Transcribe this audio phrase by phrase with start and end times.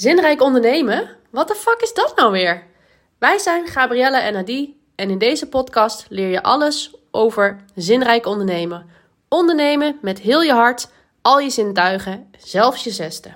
[0.00, 1.16] Zinrijk ondernemen?
[1.30, 2.66] Wat de fuck is dat nou weer?
[3.18, 8.90] Wij zijn Gabrielle en Adi en in deze podcast leer je alles over zinrijk ondernemen.
[9.28, 10.90] Ondernemen met heel je hart,
[11.22, 13.32] al je zintuigen, zelfs je zesde.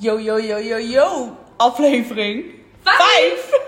[0.00, 1.36] Yo, yo, yo, yo, yo.
[1.56, 3.50] Aflevering Vijf!
[3.50, 3.66] 5.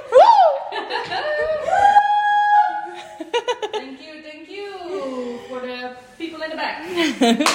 [3.73, 6.78] Thank you, thank you for the people in the back.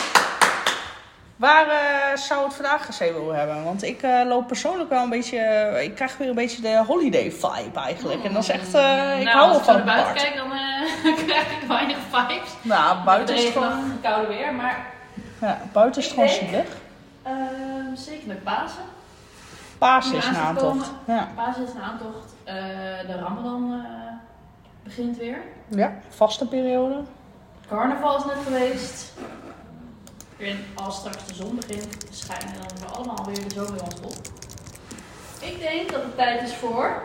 [1.36, 3.64] Waar eh, zou het vandaag gezeten willen hebben?
[3.64, 5.38] Want ik eh, loop persoonlijk wel een beetje...
[5.84, 8.24] ik krijg weer een beetje de holiday vibe eigenlijk.
[8.24, 8.74] En dat is echt...
[8.74, 11.68] eh, ik nou, hou als wel ik van naar buiten kijk, dan eh, krijg ik
[11.68, 12.50] weinig vibes.
[12.62, 14.00] Nou, buiten is het gewoon...
[14.02, 14.86] Koude weer, maar
[15.42, 16.66] Ja, buiten is het gewoon zielig.
[17.24, 18.84] ehm, zeker met Pasen.
[19.78, 20.92] Paas Nu is een aantocht.
[21.08, 21.30] Ja.
[21.36, 22.34] Pasen is een aantocht.
[22.44, 22.56] Eh,
[23.08, 24.14] de Ramadan eh,
[24.84, 25.38] begint weer.
[25.68, 26.96] ja, vaste periode.
[27.68, 29.12] Carnaval is net geweest.
[30.38, 34.00] En als straks de zon begint schijnen, dan we allemaal weer de zomer in ons
[34.00, 34.16] op.
[35.40, 37.02] Ik denk dat het tijd is voor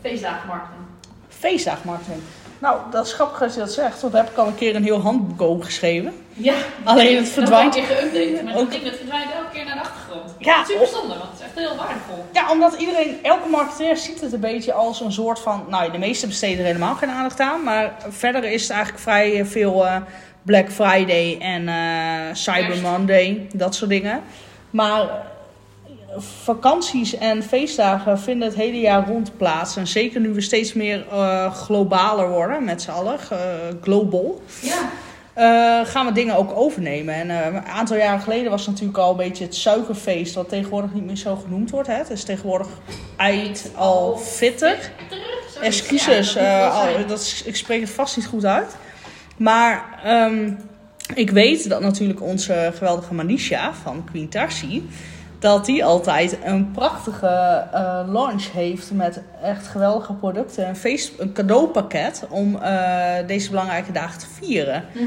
[0.00, 0.84] feestdagenmarketing.
[1.28, 2.22] Feestdagmarketing.
[2.60, 4.00] Nou, dat is grappig als je dat zegt.
[4.00, 6.12] Want daar heb ik al een keer een heel handboek over geschreven.
[6.32, 6.54] Ja.
[6.84, 8.44] Alleen het verdwijnt- Dat keer geüpdate.
[8.44, 10.34] Maar Ook- dat ding verdwijnt elke keer naar de achtergrond.
[10.38, 12.24] Ja, Super zonde, want het is echt heel waardevol.
[12.32, 15.64] Ja, omdat iedereen, elke marketeer ziet het een beetje als een soort van...
[15.68, 17.62] Nou, de meeste besteden er helemaal geen aandacht aan.
[17.62, 19.96] Maar verder is het eigenlijk vrij veel eh,
[20.42, 21.74] Black Friday en eh,
[22.32, 22.76] Cyber.
[22.82, 23.46] Monday.
[23.54, 24.22] Dat soort dingen.
[24.70, 25.08] Maar
[26.16, 29.76] vakanties en feestdagen vinden het hele jaar rond plaats.
[29.76, 33.18] En zeker nu we steeds meer eh, globaler worden met z'n allen.
[33.30, 33.38] eh,
[33.82, 34.42] global.
[34.62, 34.78] Ja.
[35.34, 37.14] Eh, gaan we dingen ook overnemen.
[37.14, 41.04] En een aantal jaren geleden was natuurlijk al een beetje het suikerfeest, wat tegenwoordig niet
[41.04, 41.88] meer zo genoemd wordt.
[41.88, 41.94] Hè.
[41.94, 42.68] Het is tegenwoordig
[43.16, 44.90] Eid al fitter.
[45.60, 46.64] Excuses, Ja,
[46.96, 48.76] dat al- is, ik spreek het vast niet goed uit.
[49.36, 50.52] Maar ehm,
[51.14, 54.88] ik weet dat natuurlijk onze geweldige Manisha van Queen Tarsi...
[55.40, 57.26] dat die altijd een prachtige
[57.72, 60.68] eh, launch heeft met echt geweldige producten.
[60.68, 64.84] Een, feest, een cadeaupakket om eh, deze belangrijke dagen te vieren.
[64.94, 65.04] Mhm.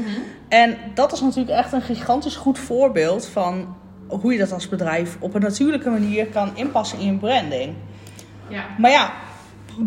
[0.48, 3.76] En dat is natuurlijk echt een gigantisch goed voorbeeld van
[4.08, 7.74] hoe je dat als bedrijf op een natuurlijke manier kan inpassen in je branding.
[8.48, 8.64] Ja.
[8.78, 9.12] Maar ja,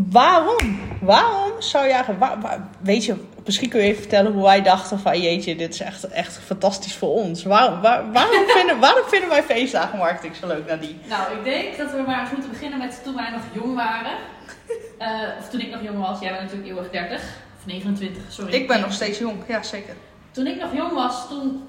[0.09, 0.79] waarom?
[1.01, 2.19] Waarom zou je eigenlijk...
[2.19, 3.15] waar- waar- weet je,
[3.47, 5.21] misschien kun je even vertellen hoe wij dachten van...
[5.21, 7.43] Jeetje, dit is echt, echt fantastisch voor ons.
[7.43, 10.93] Waarom, waar- waarom, vinden, waarom vinden wij feestdagenmarketing zo leuk, Nadine?
[11.07, 14.11] Nou, ik denk dat we maar eens moeten beginnen met toen wij nog jong waren.
[14.97, 15.09] Eh,
[15.39, 16.19] of toen ik nog jong was.
[16.19, 17.21] Jij bent natuurlijk eeuwig 30.
[17.59, 18.53] Of 29, sorry.
[18.53, 19.93] Ik ben nog steeds jong, ja zeker.
[20.31, 21.63] Toen ik nog jong was, toen,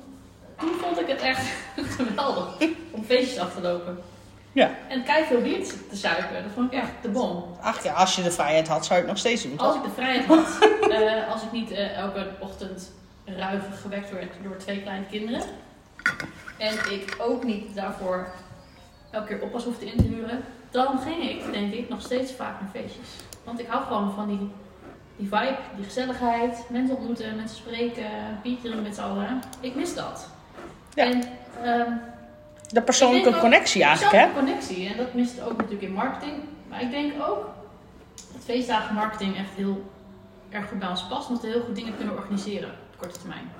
[0.58, 1.46] toen vond ik het echt
[1.96, 2.46] geweldig
[2.90, 3.98] om feestjes af te lopen.
[4.52, 4.70] Ja.
[4.88, 6.42] En kijk veel bier te zuipen.
[6.42, 7.44] Dat vond ik echt de bom.
[7.60, 9.56] Ach ja, als je de vrijheid had, zou je het nog steeds doen.
[9.56, 9.66] toch?
[9.66, 10.58] Als ik de vrijheid had,
[10.90, 12.92] eh, als ik niet eh, elke ochtend
[13.24, 15.42] ruivig gewekt werd door twee kleine kinderen.
[16.58, 18.26] En ik ook niet daarvoor
[19.10, 20.44] elke keer oppas hoefde in te huren.
[20.70, 23.08] Dan ging ik, denk ik, nog steeds vaak naar feestjes.
[23.44, 24.50] Want ik hou gewoon van die,
[25.16, 26.64] die vibe, die gezelligheid.
[26.68, 28.10] Mensen ontmoeten, mensen spreken,
[28.42, 29.40] drinken met z'n allen.
[29.60, 30.28] Ik mis dat.
[30.94, 31.04] Ja.
[31.04, 31.22] En
[31.62, 31.92] ehm,
[32.68, 34.22] De persoonlijke ook- connectie eigenlijk, hè?
[34.22, 34.88] Zelfde connectie.
[34.88, 36.34] En dat mist ook natuurlijk in marketing.
[36.68, 37.50] Maar ik denk ook
[38.32, 39.90] dat feestdagen marketing echt heel
[40.50, 41.28] erg goed bij ons past.
[41.28, 43.50] Omdat we heel goed dingen kunnen organiseren op korte termijn.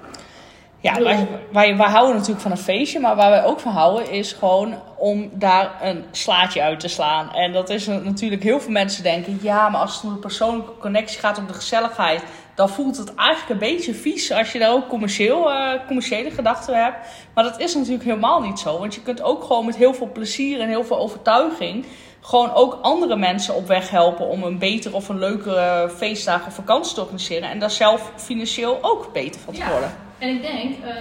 [0.81, 4.11] Ja, wij, wij, wij houden natuurlijk van een feestje, maar waar wij ook van houden
[4.11, 7.35] is gewoon om daar een slaatje uit te slaan.
[7.35, 10.73] En dat is natuurlijk heel veel mensen denken, ja, maar als het om de persoonlijke
[10.79, 12.23] connectie gaat, om de gezelligheid,
[12.59, 16.83] dan voelt het eigenlijk een beetje vies als je daar ook commercieel, eh, commerciële gedachten
[16.83, 16.97] hebt.
[17.35, 20.11] Maar dat is natuurlijk helemaal niet zo, want je kunt ook gewoon met heel veel
[20.13, 21.87] plezier en heel veel overtuiging
[22.21, 26.55] gewoon ook andere mensen op weg helpen om een betere of een leukere feestdag of
[26.55, 27.51] vakantie te organiseren.
[27.51, 29.71] En daar zelf financieel ook beter van te Ja.
[29.71, 29.93] worden.
[30.19, 30.95] En ik denk, eh,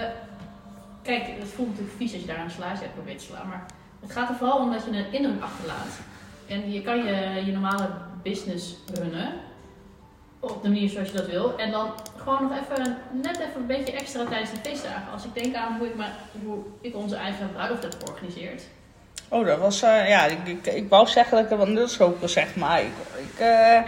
[1.02, 3.48] kijk, het voelt natuurlijk vies als je daar een slaatje hebt probeert te slaan.
[3.48, 3.66] Maar
[4.00, 5.98] het gaat er vooral om dat je een indruk achterlaat.
[6.46, 7.88] En je kan je, je normale
[8.22, 9.46] business runnen.
[10.40, 11.58] Op de manier zoals je dat wil.
[11.58, 15.12] En dan gewoon nog even, net even een beetje extra tijdens de feestdagen.
[15.12, 16.12] Als ik denk aan hoe ik, maar,
[16.44, 18.62] hoe ik onze eigen bruiloft heb georganiseerd.
[19.30, 22.28] Oh, dat was, eh, ja, ik, ik, ik wou zeggen dat ik dat ook wil
[22.28, 23.80] zeggen, maar ik, ik, eh,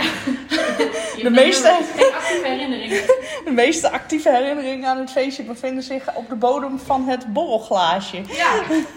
[1.23, 3.03] De meeste- actieve herinneringen.
[3.45, 8.17] de meeste actieve herinneringen aan het feestje bevinden zich op de bodem van het borrelglaasje.
[8.17, 8.53] Ja,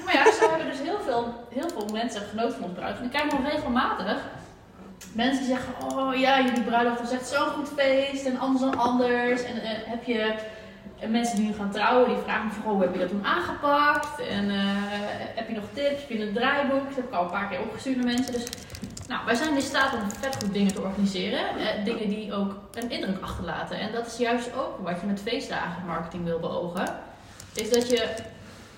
[0.06, 3.00] maar ja, zo hebben dus heel veel, heel veel mensen genoten van ons bruiloft.
[3.00, 4.18] En ik krijg nog regelmatig
[5.14, 9.44] mensen zeggen: Oh ja, jullie bruiloft was echt zo'n goed feest en anders dan anders.
[9.44, 10.36] En eh, heb je
[11.00, 13.26] en mensen die nu gaan trouwen, die vragen me vooral: Hoe heb je dat toen
[13.26, 14.28] aangepakt?
[14.28, 14.58] En eh,
[15.36, 16.00] heb je nog tips?
[16.00, 16.88] Heb je een draaiboek?
[16.88, 18.34] Dat heb ik al een paar keer opgestuurd naar mensen.
[18.34, 18.46] Dus
[19.08, 21.40] Nou, wij zijn in staat om vet goed dingen te organiseren.
[21.40, 23.80] Eh, dingen die ook een indruk achterlaten.
[23.80, 26.86] En dat is juist ook wat je met feestdagen marketing wil beogen.
[27.54, 28.16] Is dat je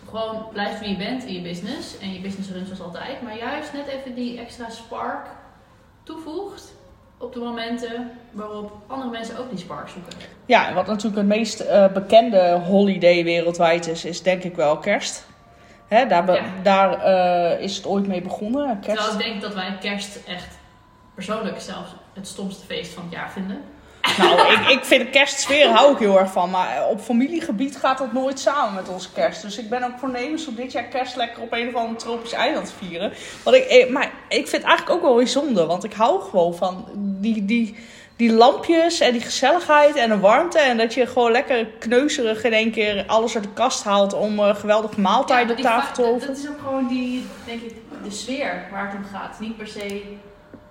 [0.10, 2.00] gewoon blijft wie je bent in je business.
[2.00, 3.22] En je business runt zoals altijd.
[3.22, 5.26] Maar juist net even die extra spark
[6.06, 6.74] toevoegt
[7.18, 10.12] op de momenten waarop andere mensen ook die spark zoeken.
[10.46, 14.78] Ja, en wat natuurlijk het meest eh, bekende holiday wereldwijd is, is denk ik wel
[14.78, 15.26] kerst.
[15.88, 16.44] Hè, daar Ja.
[16.64, 19.04] daar eh, is het ooit mee begonnen, kerst.
[19.04, 20.58] Terwijl ik denk dat wij kerst echt
[21.14, 23.62] persoonlijk zelfs het stomste feest van het jaar vinden.
[24.18, 26.50] Nou, ik, ik vind de kerstsfeer hou ik heel erg van.
[26.50, 29.42] Maar op familiegebied gaat dat nooit samen met onze kerst.
[29.42, 32.34] Dus ik ben ook voornemens om dit jaar kerst lekker op een of ander tropisch
[32.34, 33.14] eiland te vieren.
[33.44, 35.66] Want ik, eh, maar ik vind het eigenlijk ook wel bijzonder.
[35.66, 37.76] Want ik hou gewoon van die, die,
[38.16, 40.60] die lampjes en die gezelligheid en de warmte.
[40.60, 44.40] En dat je gewoon lekker kneuzerig in één keer alles uit de kast haalt om
[44.40, 46.28] een geweldige maaltijd Ja, op tafel te over.
[46.28, 49.40] Dat is ook gewoon die, denk ik, de sfeer waar het om gaat.
[49.40, 50.02] Niet per se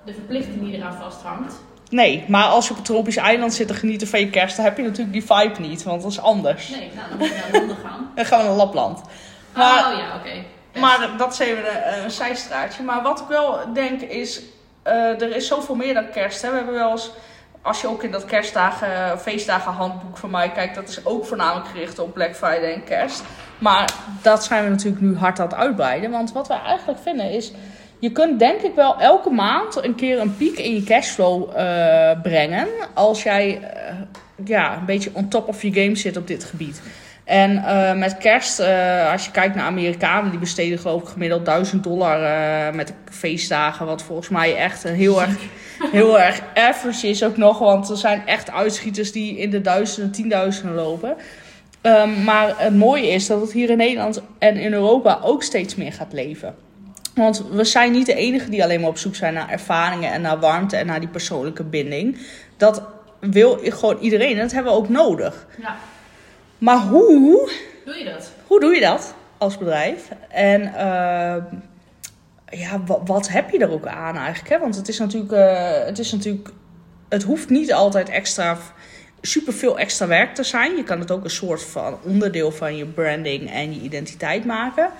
[0.05, 1.55] de verplichting die eraan vasthangt.
[1.95, 4.65] Nee, maar als je op een tropisch eiland zit te genieten van je kerst, dan
[4.65, 5.83] heb je natuurlijk die vibe niet.
[5.83, 6.69] Want dat is anders.
[6.69, 8.11] Nee, nou, dan moet je naar Londen gaan.
[8.15, 9.01] Dan gaan we naar Lapland.
[9.55, 10.45] Maar- oh ja, oké.
[10.81, 11.65] Maar dat is even
[11.99, 12.83] een, een zijstraatje.
[12.83, 14.41] Maar wat ik wel denk is,
[14.83, 16.43] eh, er is zoveel meer dan kerst.
[16.43, 16.51] Hè.
[16.51, 17.11] We hebben wel eens,
[17.63, 21.69] als je ook in dat kerstdagen, feestdagen handboek van mij kijkt, dat is ook voornamelijk
[21.69, 23.23] gericht op Black Friday en kerst.
[23.59, 23.93] Maar
[24.23, 26.11] dat zijn we natuurlijk nu hard aan het uitbreiden.
[26.11, 27.53] Want wat wij eigenlijk vinden is,
[27.99, 32.21] je kunt denk ik wel elke maand een keer een piek in je cashflow eh,
[32.23, 32.69] brengen.
[32.95, 33.95] Als jij eh,
[34.45, 36.83] ja, een beetje on top of je game zit op dit gebied.
[37.25, 38.61] En eh, met kerst,
[39.13, 42.19] als je kijkt naar Amerikanen, die besteden geloof ik gemiddeld 1000 dollar
[42.75, 43.87] met de feestdagen.
[43.87, 45.37] Wat volgens mij echt een heel erg,
[45.93, 47.59] heel erg average is ook nog.
[47.59, 51.17] Want er zijn echt uitschieters die in de duizenden, tienduizenden lopen.
[51.81, 55.75] Ehm, maar het mooie is dat het hier in Nederland en in Europa ook steeds
[55.75, 56.55] meer gaat leven.
[57.15, 60.21] Want we zijn niet de enige die alleen maar op zoek zijn naar ervaringen en
[60.21, 62.19] naar warmte en naar die persoonlijke binding.
[62.57, 62.83] Dat
[63.21, 65.47] wil gewoon iedereen en dat hebben we ook nodig.
[65.61, 65.77] Ja,
[66.59, 67.53] Maar hoe
[67.85, 68.33] doe je dat?
[68.47, 70.09] hoe doe je dat als bedrijf?
[70.29, 71.43] En eh,
[72.51, 74.49] ja, wat, wat heb je er ook aan eigenlijk?
[74.49, 74.59] Hè?
[74.59, 76.49] Want het is natuurlijk, eh, het is natuurlijk,
[77.09, 78.59] het hoeft niet altijd extra,
[79.21, 80.77] superveel extra werk te zijn.
[80.77, 84.91] Je kan het ook een soort van onderdeel van je branding en je identiteit maken.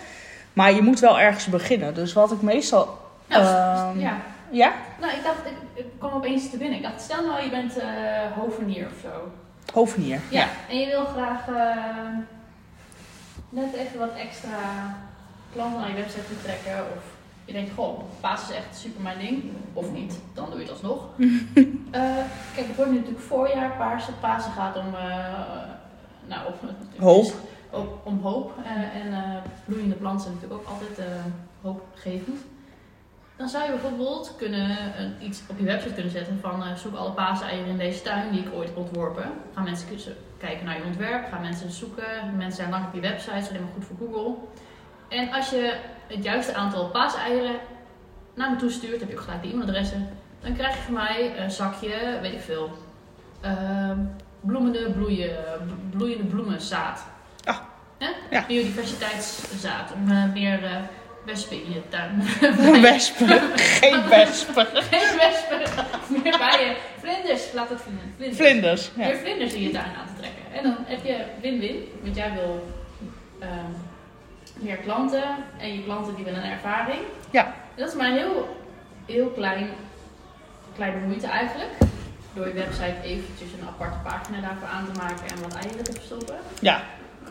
[0.55, 1.95] Maar je moet wel ergens beginnen.
[1.95, 4.17] Dus wat ik meestal, Nou, Ehm, ja.
[4.51, 6.77] ja, Nou, ik dacht, ik, ik kwam opeens te binnen.
[6.77, 7.87] Ik dacht, stel nou je bent eh
[8.37, 9.31] hovenier of zo.
[9.73, 10.21] hovenier.
[10.31, 10.47] Ja.
[10.69, 12.17] En je wil graag eh,
[13.49, 14.59] net even wat extra
[15.53, 16.85] klanten naar je website toe trekken.
[16.97, 17.03] Of
[17.45, 19.43] je denkt, goh, paas is echt super mijn ding.
[19.73, 21.03] Of niet, dan doe je het alsnog.
[21.91, 22.01] Eh,
[22.55, 24.13] kijk, het wordt nu natuurlijk voorjaar, paarse.
[24.21, 24.85] Pasen gaat om,
[26.27, 26.55] nou, op,
[26.99, 27.33] Hoop.
[27.75, 28.53] Op, om hoop.
[28.65, 31.05] Eh, en eh, bloeiende planten zijn natuurlijk ook altijd eh,
[31.63, 32.41] hoopgevend.
[33.37, 34.79] Dan zou je bijvoorbeeld kunnen,
[35.21, 38.55] iets op je website kunnen zetten van zoek alle paaseieren in deze tuin die ik
[38.55, 39.25] ooit heb ontworpen.
[39.55, 39.89] Gaan mensen
[40.39, 42.37] kijken naar je ontwerp, gaan mensen zoeken.
[42.37, 44.35] Mensen zijn lang op je website, is alleen maar goed voor Google.
[45.09, 45.77] En als je
[46.07, 47.57] het juiste aantal paaseieren
[48.35, 50.09] naar me toe stuurt, heb je ook gelijk de e-mailadressen.
[50.41, 52.71] Dan krijg je van mij een zakje, weet ik veel,
[53.41, 53.99] ehm,
[54.41, 55.37] bloemende bloeien,
[55.91, 57.05] bloeiende bloemenzaad.
[58.05, 58.37] Hè?
[58.37, 58.45] ja.
[58.47, 60.71] Biodiversiteitszaad, om eh, meer eh,
[61.25, 62.23] wespen in je tuin.
[62.83, 63.41] Wespen.
[63.57, 64.67] Geen wespen.
[64.67, 65.85] Geen wespen,
[66.23, 66.77] meer bijen.
[66.99, 68.15] Vlinders, laat het vinden.
[68.17, 68.37] Vlinders.
[68.37, 68.91] Vlinders.
[68.97, 69.07] Ja.
[69.07, 70.43] Meer vlinders in je tuin aan te trekken.
[70.53, 72.75] En dan heb je win-win, want jij wil
[73.39, 73.73] ehm,
[74.55, 75.25] meer klanten
[75.59, 77.01] en je klanten die willen een ervaring.
[77.31, 77.45] Ja.
[77.47, 78.57] En dat is maar een heel,
[79.07, 79.69] heel klein,
[80.75, 81.71] kleine moeite eigenlijk.
[82.35, 85.93] Door je website eventjes een aparte pagina daarvoor aan te maken en wat eieren te
[85.93, 86.37] verstoppen.
[86.61, 86.83] ja.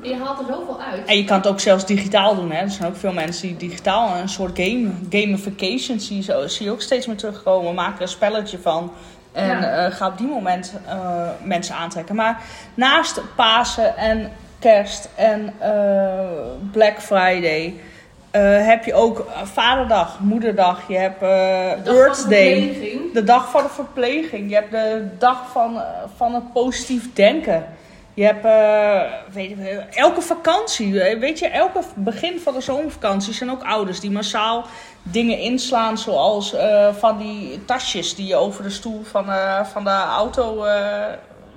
[0.01, 1.05] Je haalt er zoveel uit.
[1.05, 2.51] En je kan het ook zelfs digitaal doen.
[2.51, 2.62] Hè?
[2.62, 6.65] Er zijn ook veel mensen die digitaal een soort game, gamification zie je, zo, zie
[6.65, 7.73] je ook steeds meer terugkomen.
[7.73, 8.91] Maken een spelletje van.
[9.31, 9.85] En Ja.
[9.85, 12.15] eh, ga op die moment eh, mensen aantrekken.
[12.15, 12.41] Maar
[12.73, 16.19] naast Pasen en Kerst en eh,
[16.71, 17.73] Black Friday
[18.65, 20.88] heb je ook Vaderdag, Moederdag.
[20.88, 22.62] Je hebt De dag van Earth de Day.
[22.63, 23.13] verpleging.
[23.13, 24.50] De dag van de verpleging.
[24.50, 25.81] Je hebt de dag van,
[26.15, 27.65] van het positief denken.
[28.13, 31.01] Je hebt eh, weet je, elke vakantie.
[31.01, 34.65] eh, Weet je, elke begin van de zomervakantie zijn ook ouders die massaal
[35.03, 35.98] dingen inslaan.
[35.98, 39.25] Zoals eh, van die tasjes die je over de stoel van,
[39.72, 40.62] van de auto.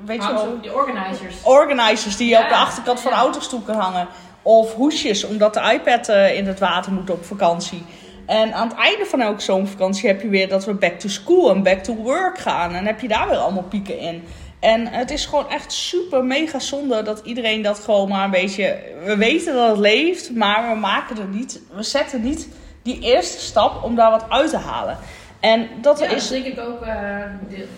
[0.05, 0.37] weet je wel?
[0.37, 1.35] Auto, die organizers.
[1.43, 4.07] Organizers die je Ja, op de achterkant van de autostoel kan hangen.
[4.43, 7.85] Of hoesjes, omdat de iPad in het water moet op vakantie.
[8.27, 11.51] En aan het einde van elke zomervakantie heb je weer dat we back to school
[11.51, 12.75] en back to work gaan.
[12.75, 14.25] En heb je daar weer allemaal pieken in.
[14.67, 18.79] En het is gewoon echt super mega zonde dat iedereen dat gewoon maar een beetje...
[19.05, 21.61] We weten dat het leeft, maar we maken er niet...
[21.75, 22.49] We zetten niet
[22.83, 24.99] die eerste stap om daar wat uit te halen.
[25.41, 26.29] En dat Ja, is...
[26.29, 26.85] dat denk ik ook.
[26.85, 27.69] het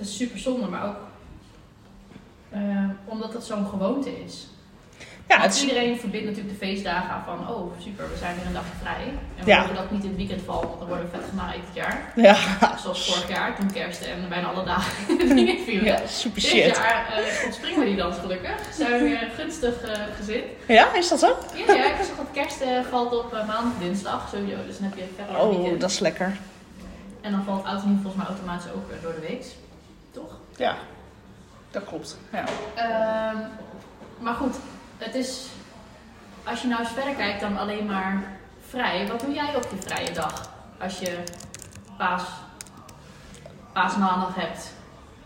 [0.00, 0.96] is super zonde, maar ook
[2.50, 2.60] eh,
[3.04, 4.46] omdat het zo'n gewoonte is.
[5.28, 8.36] Ja, Want het is- Iedereen verbindt natuurlijk de feestdagen aan van, oh super, we zijn
[8.36, 9.04] weer een dagje vrij.
[9.38, 9.60] En we Ja.
[9.60, 12.12] hopen dat niet in het weekend valt, want dan worden we vet genaaid dit jaar.
[12.14, 12.36] ja,
[12.78, 15.84] Zoals vorig jaar, toen kerst en bijna alle dagen dingen vielen.
[15.84, 16.76] ja, super Dit shit.
[16.76, 18.54] jaar uh, ontspringen we die dan gelukkig.
[18.74, 20.42] Zijn we weer gunstig eh gezin.
[20.68, 21.36] Ja, is dat zo?
[21.66, 24.56] Ja, ja, ik zag dat kerst eh, valt op maandag, dinsdag sowieso.
[24.66, 25.80] Dus dan heb je verder Oh, weekend.
[25.80, 26.36] dat is lekker.
[27.20, 29.44] En dan valt oud en nieuw volgens mij automatisch ook door de week.
[30.10, 30.36] Toch?
[30.56, 30.74] Ja,
[31.70, 32.18] dat klopt.
[32.32, 32.44] Ja.
[32.74, 33.36] Ehm,
[34.18, 34.56] maar goed,
[34.98, 35.46] het is...
[36.44, 38.22] Als je nou eens verder kijkt dan alleen maar
[38.68, 39.06] vrij.
[39.08, 40.50] Wat doe jij op je vrije dag?
[40.80, 41.16] Als je
[41.98, 42.22] paas,
[43.72, 44.72] paasmaandag hebt.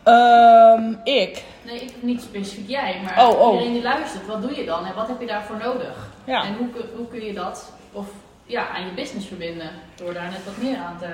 [0.03, 1.45] Ehm, ik.
[1.65, 3.53] Nee, ik, niet specifiek jij, maar Oh, oh.
[3.53, 4.27] iedereen die luistert.
[4.27, 6.09] Wat doe je dan en wat heb je daarvoor nodig?
[6.25, 6.45] Ja.
[6.45, 8.07] En hoe, kun- hoe kun je dat of,
[8.45, 9.71] ja, aan je business verbinden?
[9.95, 11.09] Door daar net wat meer aan te...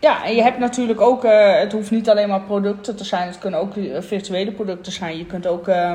[0.00, 3.26] Ja, en je hebt natuurlijk ook, eh, het hoeft niet alleen maar producten te zijn,
[3.28, 5.18] het kunnen ook eh, virtuele producten zijn.
[5.18, 5.92] Je kunt ook eh,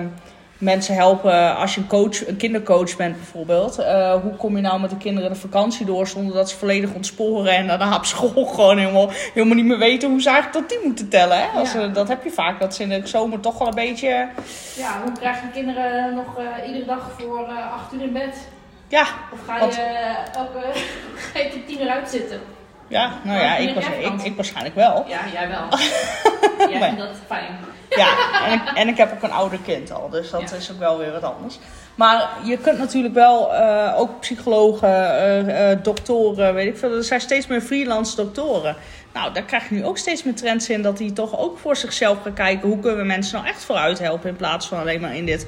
[0.62, 3.78] mensen helpen als je een coach, een kindercoach bent bijvoorbeeld.
[3.80, 6.94] Eh, hoe kom je nou met de kinderen de vakantie door zonder dat ze volledig
[6.94, 10.78] ontsporen en daarna op school gewoon helemaal, helemaal niet meer weten hoe ze eigenlijk tot
[10.78, 11.38] die moeten tellen.
[11.38, 11.48] Hè?
[11.60, 11.88] Als, Ja.
[11.88, 14.08] dat heb je vaak, dat ze in de zomer toch wel een beetje,
[14.76, 18.48] Ja, hoe krijg je kinderen nog eh, iedere dag voor eh, acht uur in bed?
[18.88, 19.80] ja, Of ga je Want-
[20.36, 20.60] elke
[21.34, 22.40] ga je tien uur uitzitten?
[22.88, 25.06] ja, nou Maar ja, ik, was, ik, ik waarschijnlijk wel.
[25.08, 25.80] Ja, jij wel.
[26.72, 27.58] jij vindt dat fijn.
[27.96, 30.56] Ja, en ik, en ik heb ook een ouder kind al, dus dat Ja.
[30.56, 31.60] is ook wel weer wat anders.
[31.96, 37.04] Maar je kunt natuurlijk wel, eh, ook psychologen, eh, eh, doktoren, weet ik veel, er
[37.04, 38.76] zijn steeds meer freelance doktoren.
[39.14, 41.76] Nou, daar krijg je nu ook steeds meer trends in dat die toch ook voor
[41.76, 45.02] zichzelf gaan kijken hoe kunnen we mensen nou echt vooruit helpen in plaats van alleen
[45.02, 45.48] maar in dit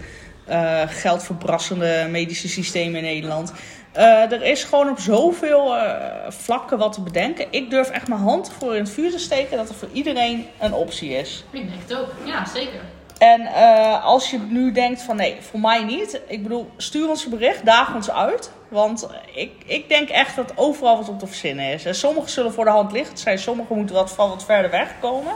[0.87, 3.53] geldverbrassende medische systeem in Nederland.
[3.93, 7.47] Eh, er is gewoon op zoveel eh, vlakken wat te bedenken.
[7.49, 10.47] Ik durf echt mijn hand voor in het vuur te steken dat er voor iedereen
[10.59, 11.43] een optie is.
[11.51, 12.07] Ik denk het ook.
[12.23, 12.79] Ja, zeker.
[13.17, 16.21] En eh, als je nu denkt van nee, voor mij niet.
[16.27, 18.51] Ik bedoel, stuur ons een bericht, daag ons uit.
[18.67, 21.85] Want ik, ik denk echt dat overal wat op te verzinnen is.
[21.85, 23.17] En sommigen zullen voor de hand liggen.
[23.17, 25.33] Zijn, sommigen moeten wat van wat verder weg komen.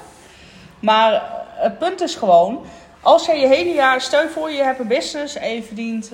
[0.79, 1.23] Maar
[1.55, 2.65] het punt is gewoon,
[3.01, 6.11] als jij je hele jaar, stel je voor je hebt een business en je verdient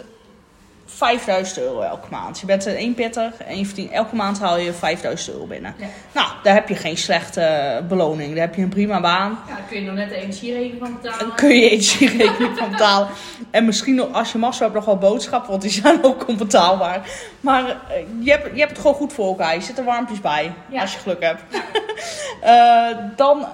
[0.95, 2.39] 5000 euro elke maand.
[2.39, 5.75] Je bent een eenpitter en je verdient, elke maand haal je 5000 euro binnen.
[5.77, 5.85] Ja.
[6.11, 8.29] Nou, daar heb je geen slechte beloning.
[8.35, 9.39] Daar heb je een prima baan.
[9.47, 11.27] Ja, dan kun je nog net de energierekening van betalen.
[11.27, 13.07] Dan kun je energierekening van betalen.
[13.51, 17.01] En misschien nog, als je massa hebt nog wel boodschappen, want die zijn ook onbetaalbaar.
[17.39, 17.75] Maar eh,
[18.19, 19.53] je hebt, je hebt het gewoon goed voor elkaar.
[19.55, 20.81] Je zit er warmpjes bij, Ja.
[20.81, 21.41] als je geluk hebt.
[22.41, 23.45] Eh, dan,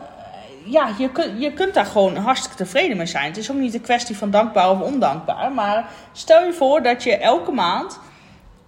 [0.63, 3.25] ja, je, kunt je kunt daar gewoon hartstikke tevreden mee zijn.
[3.25, 5.51] Het is ook niet een kwestie van dankbaar of ondankbaar.
[5.51, 7.99] Maar stel je voor dat je elke maand...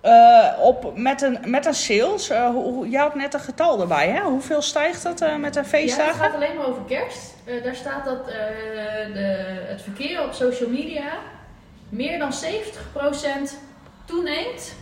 [0.02, 4.10] eh, op, met, een, met een sales, eh, hoe, jij had net een getal erbij,
[4.10, 4.22] hè?
[4.22, 6.14] Hoeveel stijgt dat eh, met een Ja, feestdagen?
[6.14, 7.34] het gaat alleen maar over kerst.
[7.64, 11.04] Daar staat dat de, het verkeer op social media
[11.90, 12.38] meer dan 70%
[14.06, 14.76] toeneemt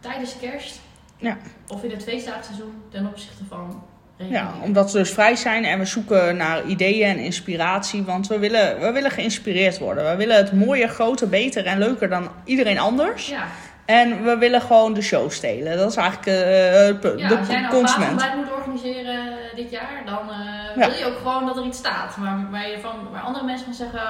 [0.00, 0.80] tijdens kerst.
[1.16, 1.36] Ja.
[1.68, 3.82] Of in het feestdagseizoen ten opzichte van
[4.18, 8.02] Ja, omdat we dus vrij zijn en we zoeken naar ideeën en inspiratie.
[8.02, 10.10] Want we willen, we willen geïnspireerd worden.
[10.10, 13.28] We willen het mooier, groter, beter en leuker dan iedereen anders.
[13.28, 13.46] Ja,
[13.84, 15.76] En we willen gewoon de show stelen.
[15.76, 16.38] Dat is eigenlijk
[16.90, 17.20] het punt.
[17.20, 18.26] ja de jij nou consument.
[18.82, 22.16] Organiseren eh, dit jaar, dan eh, wil je ook gewoon dat er iets staat.
[22.16, 24.00] Maar waar, je van, waar andere mensen van zeggen,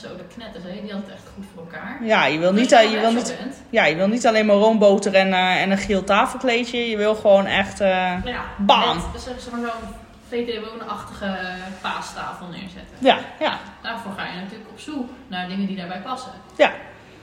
[0.00, 1.98] zo de knetters, hè, die had het echt goed voor elkaar.
[2.04, 4.46] Ja, je wil, niet, je eh, je, wil niet, bent, ja, je wil niet alleen
[4.46, 6.90] maar roomboter en, eh, en een geel tafelkleedje.
[6.90, 7.80] Je wil gewoon echt...
[7.80, 8.96] eh, nou ja, Bam.
[9.12, 9.94] Met, zeg maar zo'n
[10.28, 11.36] VT-wonen-achtige
[11.80, 12.96] paastafel neerzetten.
[12.98, 16.32] ja, ja, Daarvoor ga je natuurlijk op zoek naar dingen die daarbij passen.
[16.56, 16.72] ja.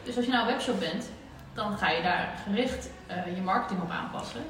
[0.04, 1.10] Dus als je nou een webshop bent,
[1.54, 4.42] dan ga je daar gericht eh, je marketing op aanpassen.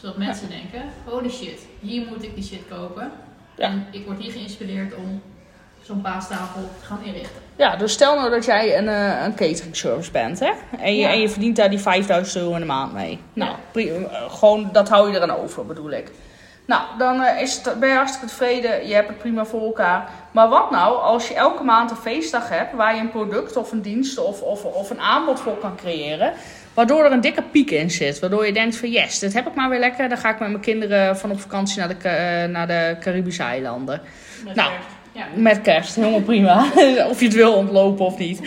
[0.00, 3.10] Zodat mensen denken, holy shit, hier moet ik die shit kopen.
[3.56, 3.64] Ja.
[3.64, 5.22] En ik word hier geïnspireerd om
[5.82, 7.40] zo'n paastafel te gaan inrichten.
[7.56, 10.50] Ja, dus stel nou dat jij een, eh, een catering service bent, hè?
[10.78, 11.10] En je, Ja.
[11.10, 13.18] en je verdient daar die 5000 euro in de maand mee.
[13.32, 13.84] Nou, eh,
[14.30, 16.10] gewoon, dat hou je eraan over, bedoel ik.
[16.64, 20.10] Nou, dan eh, is het, ben je hartstikke tevreden, je hebt het prima voor elkaar.
[20.30, 23.72] Maar wat nou als je elke maand een feestdag hebt waar je een product of
[23.72, 26.32] een dienst of, of, of een aanbod voor kan creëren,
[26.80, 28.18] waardoor er een dikke piek in zit.
[28.18, 30.08] Waardoor je denkt van yes, dit heb ik maar weer lekker.
[30.08, 33.42] Dan ga ik met mijn kinderen van op vakantie naar de, eh, naar de Caribische
[33.42, 34.00] eilanden.
[34.44, 34.86] Met Nou, kerst.
[35.12, 35.24] ja.
[35.34, 36.64] Met kerst, helemaal prima.
[37.10, 38.40] of je het wil ontlopen of niet.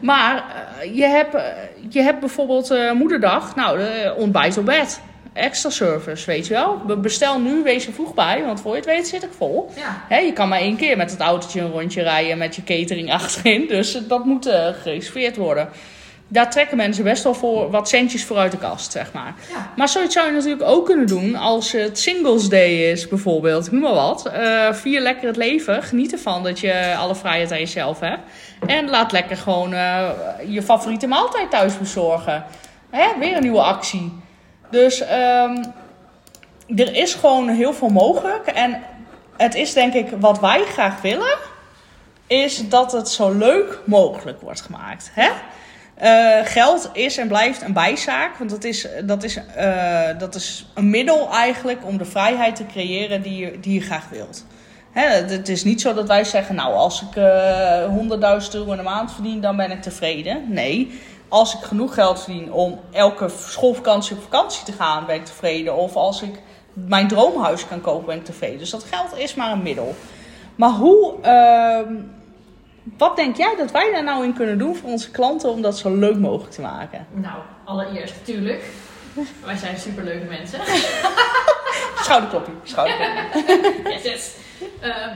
[0.00, 0.44] Maar
[0.80, 1.42] eh, je, hebt, eh,
[1.88, 3.56] je hebt bijvoorbeeld moederdag.
[3.56, 5.00] Nou, de ontbijt op bed.
[5.32, 6.76] Extra service, weet je wel.
[6.86, 8.42] Be- Bestel nu, wees er vroeg bij.
[8.44, 9.70] Want voor je het weet zit ik vol.
[9.76, 10.04] ja.
[10.08, 13.12] Hè, je kan maar één keer met het autootje een rondje rijden met je catering
[13.20, 13.66] achterin.
[13.68, 15.68] Dus dat moet eh, gereserveerd worden.
[16.32, 19.34] Daar trekken mensen best wel voor wat centjes voor uit de kast, zeg maar.
[19.50, 19.72] Ja.
[19.76, 23.70] Maar zoiets zou je natuurlijk ook kunnen doen als het Singles Day is, bijvoorbeeld.
[23.70, 24.26] Noem maar wat.
[24.26, 25.82] Eh, vier lekker het leven.
[25.82, 28.20] Geniet ervan dat je alle vrijheid aan jezelf hebt.
[28.66, 30.08] En laat lekker gewoon eh,
[30.46, 32.44] je favoriete maaltijd thuis bezorgen.
[32.90, 33.06] Hè?
[33.18, 34.12] Weer een nieuwe actie.
[34.70, 35.64] Dus ehm,
[36.76, 38.46] er is gewoon heel veel mogelijk.
[38.46, 38.82] En
[39.36, 41.36] het is denk ik wat wij graag willen,
[42.26, 45.10] is dat het zo leuk mogelijk wordt gemaakt.
[45.14, 45.28] Hè?
[46.00, 50.66] Eh, geld is en blijft een bijzaak, want dat is, dat, is, eh, dat is
[50.74, 54.44] een middel eigenlijk om de vrijheid te creëren die je, die je graag wilt.
[54.92, 58.76] Hè, het is niet zo dat wij zeggen, nou als ik eh 100.000 euro in
[58.76, 60.44] de maand verdien, dan ben ik tevreden.
[60.48, 65.24] Nee, als ik genoeg geld verdien om elke schoolvakantie op vakantie te gaan, ben ik
[65.24, 65.76] tevreden.
[65.76, 66.34] Of als ik
[66.72, 68.58] mijn droomhuis kan kopen, ben ik tevreden.
[68.58, 69.94] Dus dat geld is maar een middel.
[70.54, 71.94] Maar hoe, ehm,
[72.98, 75.78] wat denk jij dat wij daar nou in kunnen doen voor onze klanten om dat
[75.78, 77.06] zo leuk mogelijk te maken?
[77.12, 78.64] Nou, allereerst natuurlijk.
[79.44, 80.60] Wij zijn superleuke mensen.
[82.04, 83.82] Schouderklopje, schouderklopje.
[83.92, 84.34] yes, yes.
[84.80, 85.14] Ehm,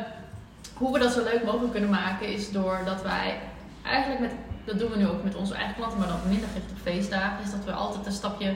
[0.75, 3.39] hoe we dat zo leuk mogelijk kunnen maken is doordat wij
[3.85, 4.31] eigenlijk met,
[4.65, 7.45] dat doen we nu ook met onze eigen klanten, maar dan minder gericht op feestdagen,
[7.45, 8.55] is dat we altijd een stapje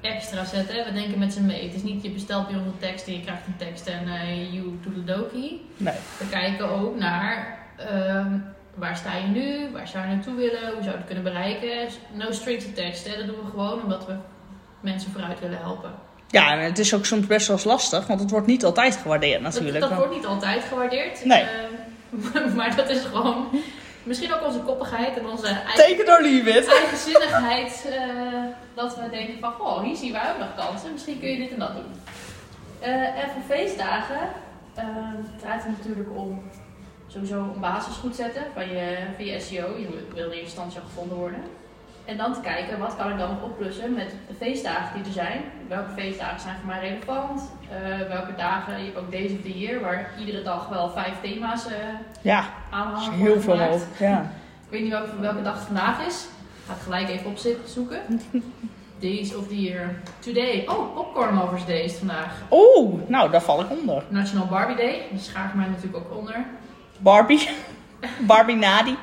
[0.00, 0.84] extra zetten.
[0.84, 1.62] We denken met z'n mee.
[1.62, 4.06] Het is niet je bestelt bij ons een tekst en je krijgt een tekst en
[4.06, 5.66] uh, you dokie.
[5.76, 5.94] Nee.
[6.18, 8.38] We kijken ook naar ehm,
[8.74, 11.88] waar sta je nu, waar zou je naartoe willen, hoe zou je het kunnen bereiken.
[12.12, 13.16] No strings attached, hè.
[13.16, 14.14] dat doen we gewoon omdat we
[14.80, 15.90] mensen vooruit willen helpen.
[16.28, 18.96] Ja, en het is ook soms best wel eens lastig, want het wordt niet altijd
[18.96, 19.80] gewaardeerd natuurlijk.
[19.80, 21.24] Dat, dat wordt niet altijd gewaardeerd.
[21.24, 21.42] Nee.
[21.42, 23.48] Ehm, maar dat is gewoon
[24.02, 25.74] misschien ook onze koppigheid en onze eigen,
[26.72, 27.88] eigenzinnigheid.
[27.90, 28.42] eh,
[28.74, 30.92] dat we denken van, goh, hier zien wij ook nog kansen.
[30.92, 32.00] Misschien kun je dit en dat doen.
[32.80, 34.28] Eh, en voor feestdagen
[34.74, 36.50] ehm, draait het natuurlijk om
[37.06, 39.76] sowieso een basis goed zetten van je, van je SEO.
[39.78, 41.40] Je wil in eerste instantie gevonden worden.
[42.04, 45.12] En dan te kijken, wat kan ik dan nog oplossen met de feestdagen die er
[45.12, 45.40] zijn.
[45.68, 47.50] Welke feestdagen zijn voor mij relevant?
[47.70, 51.12] Eh, welke dagen, je hebt ook Days of the Year, waar iedere dag wel vijf
[51.22, 51.72] thema's eh
[52.22, 53.12] Ja, aanhangen.
[53.12, 53.84] heel veel mogelijk.
[53.98, 54.20] Ja.
[54.64, 56.26] Ik weet niet welke, welke dag het vandaag is.
[56.66, 57.98] Ga het gelijk even opzoeken.
[58.98, 59.94] Days of the Year.
[60.18, 60.64] Today.
[60.68, 62.42] Oh, Popcorn Lovers Day is vandaag.
[62.50, 64.02] Oeh, nou, daar val ik onder.
[64.08, 65.02] National Barbie Day.
[65.10, 66.44] Die schaar ik mij natuurlijk ook onder.
[66.98, 67.48] Barbie.
[68.26, 68.96] Barbie Nadi.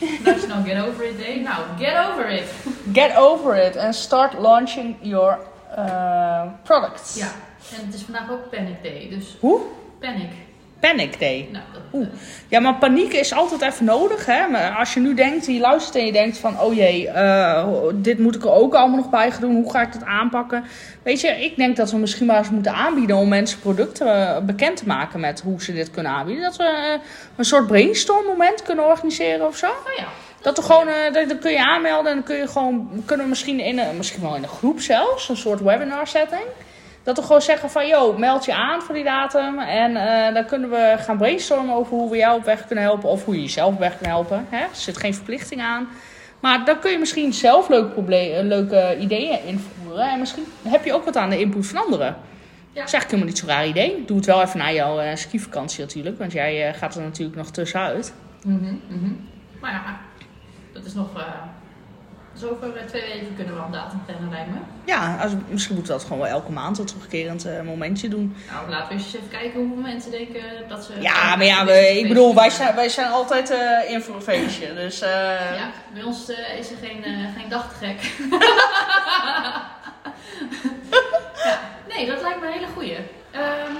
[0.24, 1.40] National Get Over It Day.
[1.40, 2.44] Nou, get over it.
[2.92, 5.38] Get over it and start launching your
[5.78, 7.16] uh, products.
[7.16, 7.30] Ja.
[7.78, 9.08] En het is vandaag ook Panic Day.
[9.10, 9.60] Dus Hoe?
[9.98, 10.30] panic.
[10.82, 11.48] Panic Day.
[11.52, 12.06] Nou, Oeh.
[12.48, 14.26] Ja, maar paniek is altijd even nodig.
[14.26, 14.46] Hè?
[14.48, 16.60] Maar als je nu denkt, je luistert en je denkt van...
[16.60, 19.54] oh jee, eh, dit moet ik er ook allemaal nog bij gaan doen.
[19.54, 20.64] Hoe ga ik dat aanpakken?
[21.02, 23.16] Weet je, ik denk dat we misschien maar eens moeten aanbieden...
[23.16, 26.42] om mensen producten eh, bekend te maken met hoe ze dit kunnen aanbieden.
[26.42, 27.00] Dat we eh,
[27.36, 29.66] een soort brainstorm moment kunnen organiseren of zo.
[29.66, 30.06] oh ja.
[30.40, 33.60] Dat er gewoon, dan kun je aanmelden en dan kun je gewoon, kunnen we misschien
[33.60, 36.44] in een, misschien wel in een groep zelfs, een soort webinar setting.
[37.02, 39.58] Dat we gewoon zeggen van, yo, meld je aan voor die datum.
[39.58, 43.08] En eh, dan kunnen we gaan brainstormen over hoe we jou op weg kunnen helpen.
[43.08, 44.46] Of hoe je jezelf op weg kan helpen.
[44.48, 44.58] Hè?
[44.58, 45.88] Er zit geen verplichting aan.
[46.40, 50.10] Maar dan kun je misschien zelf leuke, proble- eh, leuke ideeën invoeren.
[50.10, 52.06] En misschien heb je ook wat aan de input van anderen.
[52.06, 52.80] Ja.
[52.80, 54.04] Dat is eigenlijk helemaal niet zo'n raar idee.
[54.06, 56.18] Doe het wel even na jouw eh, skivakantie natuurlijk.
[56.18, 58.14] Want jij gaat er natuurlijk nog tussenuit.
[58.44, 58.74] Mhm.
[59.60, 60.00] Maar ja,
[60.72, 61.08] dat is nog...
[62.42, 64.58] dus over eh, twee weken kunnen we al een datum plannen, lijkt me.
[64.84, 68.36] Ja, als, misschien moeten we dat gewoon wel elke maand een terugkerend eh, momentje doen.
[68.50, 70.92] Nou, laten we eens even kijken hoeveel mensen denken dat ze...
[71.00, 74.22] Ja, maar ja, we, ik bedoel, wij zijn, wij zijn altijd eh, in voor een
[74.22, 74.74] feestje.
[74.74, 76.28] Dus Ja, bij ons
[76.58, 77.02] is er geen,
[77.38, 78.00] geen dag te gek.
[81.44, 82.96] ja, nee, dat lijkt me een hele goeie.
[83.30, 83.74] Ehm,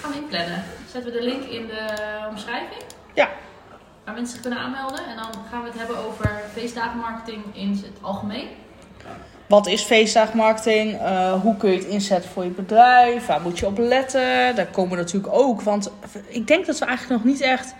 [0.00, 0.64] gaan we inplannen.
[0.92, 1.94] Zetten we de link in de
[2.30, 2.82] omschrijving.
[3.14, 3.28] Ja.
[4.04, 5.06] Waar mensen zich kunnen aanmelden.
[5.06, 8.48] En dan gaan we het hebben over feestdagenmarketing in het algemeen.
[9.46, 11.00] wat is feestdagmarketing?
[11.00, 13.26] Eh, hoe kun je het inzetten voor je bedrijf?
[13.26, 14.56] Waar moet je op letten?
[14.56, 15.62] Daar komen we natuurlijk ook.
[15.62, 15.90] Want
[16.28, 17.74] ik denk dat we eigenlijk nog niet echt...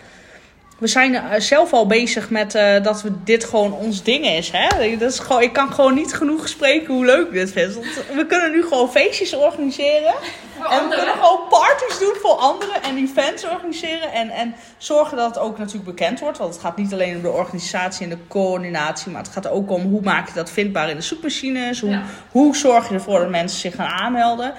[0.82, 4.50] We zijn eh, zelf al bezig met eh, dat we dit gewoon ons ding is.
[4.52, 4.96] Hè?
[4.96, 7.74] Dat is gewoon, ik kan gewoon niet genoeg spreken hoe leuk dit vind.
[7.74, 10.14] Want we kunnen nu gewoon feestjes organiseren.
[10.56, 14.12] Voor En we kunnen gewoon parties doen voor anderen en events organiseren.
[14.12, 16.38] En, en zorgen dat het ook natuurlijk bekend wordt.
[16.38, 19.12] Want het gaat niet alleen om de organisatie en de coördinatie.
[19.12, 21.80] Maar het gaat ook om hoe maak je dat vindbaar in de zoekmachines.
[21.80, 22.02] Hoe, Ja.
[22.30, 24.54] hoe zorg je ervoor dat mensen zich gaan aanmelden.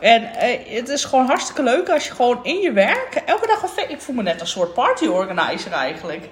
[0.00, 3.62] En eh, het is gewoon hartstikke leuk als je gewoon in je werk elke dag
[3.62, 6.28] een Ik voel me net een soort party organizer eigenlijk.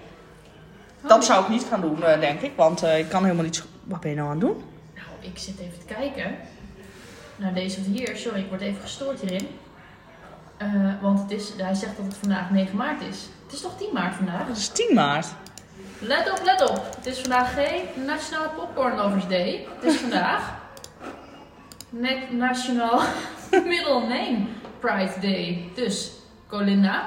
[1.07, 2.53] Dat zou ik niet gaan doen, eh, denk ik.
[2.57, 3.63] Want eh, ik kan helemaal niet zo...
[3.85, 4.65] Wat ben je nou aan het doen?
[4.95, 6.37] Nou, ik zit even te kijken
[7.37, 8.17] naar deze hier.
[8.17, 9.49] Sorry, ik word even gestoord hierin.
[10.57, 10.69] Eh,
[11.01, 13.29] want het is, hij zegt dat het vandaag 9 maart is.
[13.45, 14.47] Het is toch 10 maart vandaag?
[14.47, 15.27] Het is 10 maart.
[15.99, 16.97] Let op, let op.
[16.97, 19.67] Het is vandaag geen Nationale Popcorn Lovers Day.
[19.81, 20.53] Het is vandaag
[21.89, 23.01] Ne- National
[23.75, 24.39] Middle Name
[24.81, 25.69] Pride Day.
[25.75, 26.13] Dus
[26.49, 27.03] Colinda.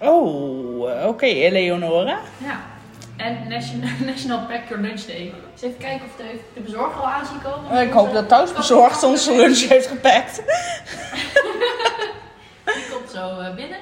[0.00, 2.18] Oh, eh, oké, Eleonora.
[2.38, 2.60] Ja.
[3.16, 5.34] En National, National Pack Your Lunch Day.
[5.52, 7.70] Dus even kijken of de, de bezorger al aan ziet komen.
[7.70, 10.42] Eh, Ik hoop dat thuisbezorgd onze lunch heeft gepakt.
[12.64, 13.78] Die komt zo eh, binnen.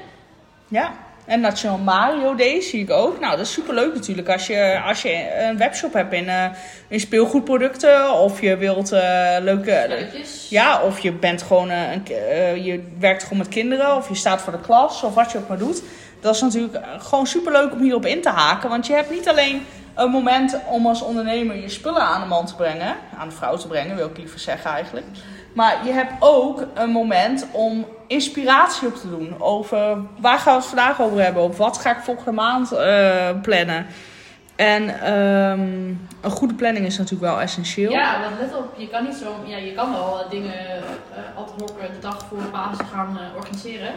[0.69, 0.93] Ja,
[1.27, 3.21] en National Mario Day zie ik ook.
[3.21, 6.45] Nou, dat is superleuk natuurlijk als je, als je een webshop hebt in, eh,
[6.89, 8.13] in speelgoedproducten.
[8.13, 9.85] Of je wilt eh, leuke...
[9.89, 10.47] Leukjes.
[10.51, 13.97] Ja, of je bent gewoon eh, een, je werkt gewoon met kinderen.
[13.97, 15.03] Of je staat voor de klas.
[15.03, 15.83] Of wat je ook maar doet.
[16.21, 18.69] Dat is natuurlijk gewoon superleuk om hierop in te haken.
[18.69, 22.47] Want je hebt niet alleen een moment om als ondernemer je spullen aan de man
[22.47, 22.97] te brengen.
[23.19, 25.07] Aan de vrouw te brengen, wil ik liever zeggen eigenlijk.
[25.57, 29.41] Maar je hebt ook een moment om inspiratie op te doen.
[29.41, 31.43] Over waar gaan we het vandaag over hebben?
[31.43, 33.87] Op wat ga ik volgende maand eh, plannen?
[34.57, 35.61] En ehm,
[36.21, 37.91] een goede planning is natuurlijk wel essentieel.
[37.91, 41.53] Ja, want let op, je kan niet zo, ja, je kan wel dingen eh ad
[41.59, 43.93] hoc eh, de dag voor Pasen gaan eh, organiseren.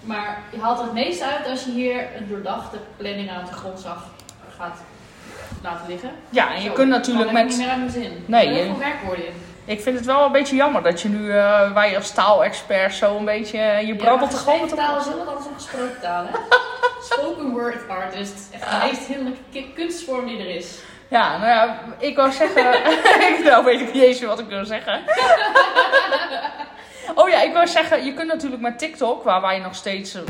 [0.00, 4.06] Maar je haalt het meest uit als je hier een doordachte planning aan de grondslag
[4.58, 4.78] gaat
[5.62, 6.10] laten liggen.
[6.30, 7.46] Ja, en je Zo, kunt natuurlijk met...
[7.46, 8.12] niet meer aan mijn zin.
[8.26, 9.32] Nee, je- heel veel werkwoorden in.
[9.66, 13.16] Ik vind het wel een beetje jammer dat je nu, eh je als taalexpert zo
[13.16, 13.58] een beetje...
[13.58, 16.24] eh, je brabbelt er gewoon met de taal is heel wat anders dan gesproken taal,
[16.24, 16.38] hè?
[17.14, 18.48] Spoken word artist.
[18.52, 20.78] Echt de meest hinderlijke kunstvorm die er is.
[21.08, 22.64] Ja, nou ja, ik wou zeggen...
[23.44, 25.00] nou weet ik niet eens wat ik wil zeggen.
[27.20, 30.14] oh ja, ik wou zeggen, je kunt natuurlijk met TikTok, waar wij nog steeds...
[30.14, 30.22] eh,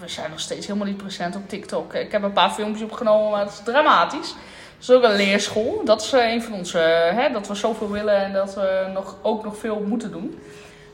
[0.00, 1.94] We zijn nog steeds helemaal niet present op TikTok.
[1.94, 4.34] Ik heb een paar filmpjes opgenomen, maar dat is dramatisch.
[4.86, 5.80] Dat is ook een leerschool.
[5.84, 6.78] Dat is eh, een van onze...
[6.78, 10.38] eh, hè, dat we zoveel willen en dat we nog, ook nog veel moeten doen.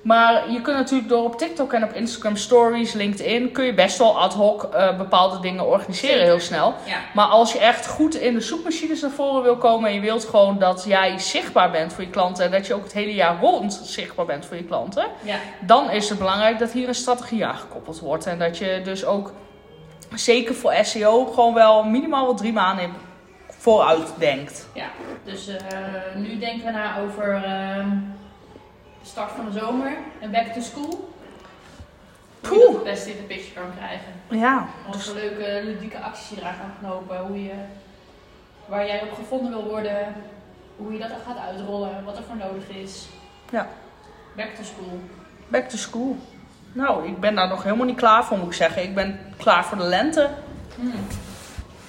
[0.02, 3.52] Maar je kunt natuurlijk door op TikTok en op Instagram Stories, LinkedIn...
[3.52, 6.74] kun je best wel ad hoc eh, bepaalde dingen organiseren heel snel.
[6.84, 6.96] Ja.
[7.14, 10.24] Maar als je echt goed in de zoekmachines naar voren wil komen en je wilt
[10.24, 13.40] gewoon dat jij zichtbaar bent voor je klanten en dat je ook het hele jaar
[13.40, 15.36] rond zichtbaar bent voor je klanten, Ja.
[15.60, 18.26] dan is het belangrijk dat hier een strategie aan gekoppeld wordt.
[18.26, 19.32] En dat je dus ook
[20.14, 22.92] zeker voor SEO gewoon wel minimaal wel drie maanden in
[23.58, 24.68] vooruit denkt.
[24.74, 24.88] Ja,
[25.24, 25.56] dus eh,
[26.14, 27.88] nu denken we na over ehm,
[29.02, 31.12] de start van de zomer en back to school.
[32.48, 34.12] Hoe je het beste in de picture kan krijgen.
[34.28, 37.18] Ja, voor leuke ludieke acties je eraan kan knopen.
[37.18, 37.54] Hoe je,
[38.66, 40.14] waar jij op gevonden wil worden.
[40.76, 42.04] Hoe je dat gaat uitrollen.
[42.04, 43.06] Wat er voor nodig is.
[43.50, 43.68] Ja.
[44.36, 45.00] Back to school.
[45.48, 46.16] back to school.
[46.72, 48.82] Nou, ik ben daar nog helemaal niet klaar voor, moet ik zeggen.
[48.82, 50.30] Ik ben klaar voor de lente.
[50.74, 50.92] Hmm.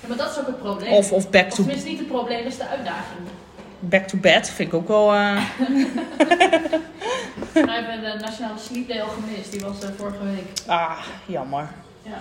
[0.09, 0.91] Maar dat is ook het probleem.
[0.91, 3.19] Of, of back Of to tenminste niet het probleem, dat is de uitdaging.
[3.79, 4.49] back to bed.
[4.49, 5.13] Vind ik ook wel.
[5.13, 5.41] eh,
[7.53, 9.51] We hebben de Nationale Sleep Day al gemist.
[9.51, 10.45] Die was eh, vorige week.
[10.67, 11.67] Ah, jammer.
[12.03, 12.11] Ja.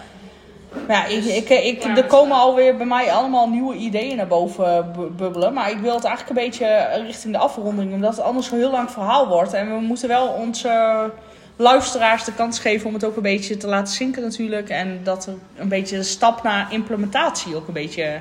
[0.87, 1.49] Maar ja, ik, ik,
[1.85, 5.53] ik, er komen alweer bij mij allemaal nieuwe ideeën naar boven bu- bubbelen.
[5.53, 7.93] Maar ik wil het eigenlijk een beetje richting de afronding.
[7.93, 9.53] Omdat het anders een heel lang verhaal wordt.
[9.53, 11.11] En we moeten wel onze
[11.59, 14.69] luisteraars de kans geven om het ook een beetje te laten zinken natuurlijk.
[14.69, 18.21] En dat er een beetje de stap naar implementatie ook een beetje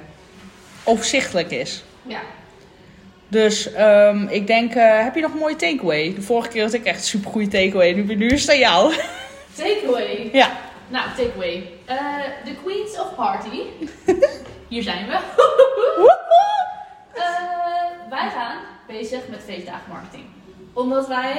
[0.84, 1.84] overzichtelijk is.
[2.02, 2.20] Ja.
[3.28, 6.14] Dus ehm, ik denk, eh, heb je nog een mooie takeaway?
[6.14, 7.94] De vorige keer had ik echt een super goede takeaway.
[7.94, 8.94] Nu, nu is het aan jou.
[9.56, 10.30] Takeaway.
[10.34, 10.50] ja.
[10.88, 11.70] Nou, takeaway.
[11.86, 11.96] Eh
[12.46, 13.62] the Queens of Party.
[14.68, 15.18] Hier zijn we.
[17.18, 20.24] Eh, wij gaan bezig met feestdagenmarketing.
[20.74, 21.38] Omdat wij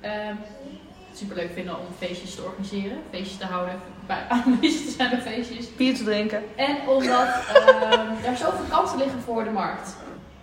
[0.00, 0.34] ehm
[1.18, 2.98] superleuk vinden om feestjes te organiseren.
[3.10, 3.80] Feestjes te houden.
[4.06, 5.76] Bij aanwezig te zijn bij feestjes.
[5.76, 6.42] Bier te drinken.
[6.56, 9.96] En omdat ehm er zoveel kansen liggen voor de markt.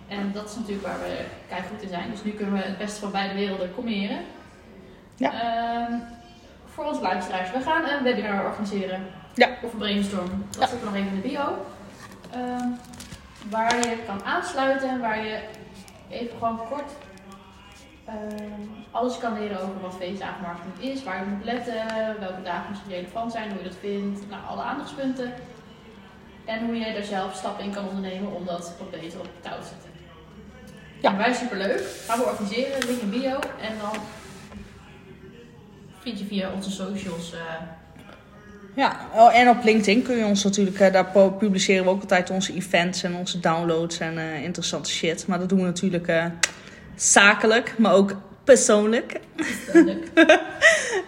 [0.08, 2.10] En dat is natuurlijk waar we keihard in zijn.
[2.10, 4.18] Dus nu kunnen we het beste van beide werelden combineren.
[5.16, 5.32] Ja.
[5.32, 5.92] Ehm,
[6.74, 7.50] voor onze luisteraars.
[7.50, 9.06] We gaan een webinar organiseren.
[9.34, 9.48] Ja.
[9.62, 10.44] Of een brainstorm.
[10.58, 11.66] Dat zit er nog even in de bio.
[12.30, 12.68] Ehm,
[13.50, 14.88] waar je kan aansluiten.
[14.88, 15.40] en Waar je
[16.10, 16.90] even gewoon kort
[18.06, 21.02] ehm, alles kan leren over wat feestdagenmarketing is.
[21.04, 21.74] Waar je moet letten.
[22.20, 23.48] Welke dagen misschien relevant zijn.
[23.50, 24.20] Hoe je dat vindt.
[24.30, 25.32] Nou, alle aandachtspunten.
[26.44, 29.58] En hoe je daar zelf stappen in kan ondernemen om dat wat beter op touw
[29.60, 29.90] te zetten.
[31.00, 31.10] Ja.
[31.10, 31.82] En wij superleuk.
[32.06, 33.38] Gaan we organiseren, link in bio.
[33.60, 34.00] En dan
[36.00, 37.32] vind je via onze socials.
[37.32, 37.40] eh,
[38.74, 42.00] Ja, oh, en op LinkedIn kun je ons natuurlijk, eh, daar pu- publiceren we ook
[42.00, 45.26] altijd onze events en onze downloads en eh, interessante shit.
[45.26, 46.08] Maar dat doen we natuurlijk
[46.96, 49.20] zakelijk, maar ook persoonlijk.
[49.72, 50.10] leuk.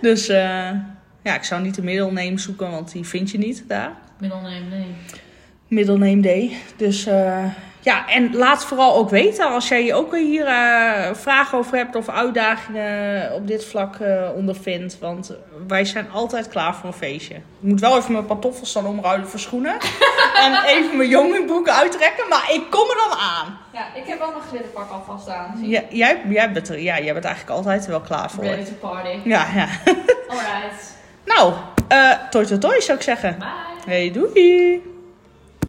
[0.01, 0.71] Dus eh,
[1.23, 3.93] ja, ik zou niet de middelname zoeken, want die vind je niet daar.
[4.21, 4.87] Middelneem, nee.
[5.69, 6.57] Middelname day.
[6.77, 7.45] Dus eh,
[7.87, 12.09] Ja, en laat vooral ook weten als jij ook hier eh, vragen over hebt of
[12.09, 14.99] uitdagingen op dit vlak eh, ondervindt.
[14.99, 15.33] Want
[15.67, 17.35] wij zijn altijd klaar voor een feestje.
[17.35, 19.73] Ik moet wel even mijn pantoffels dan omruilen voor schoenen.
[20.45, 23.59] en even mijn jongensbroeken uittrekken, maar ik kom er dan aan.
[23.73, 25.59] Ja, ik heb wel mijn glitterpak alvast aan.
[25.61, 25.69] Je?
[25.69, 28.45] Ja, jij, jij, bent er, ja, jij bent eigenlijk altijd wel klaar voor.
[28.45, 29.19] Ready to party.
[29.25, 29.69] Ja, ja.
[30.29, 30.95] Alright.
[31.25, 31.53] Nou,
[31.89, 33.39] eh toi toi toi zou ik zeggen.
[33.39, 33.93] Bye.
[33.93, 34.95] Hey, doei!